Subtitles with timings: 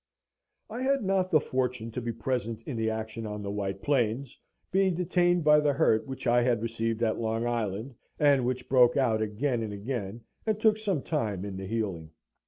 [0.67, 4.35] I had not the fortune to be present in the action on the White Plains,
[4.71, 8.97] being detained by the hurt which I had received at Long Island, and which broke
[8.97, 12.09] out again and again, and took some time in the healing.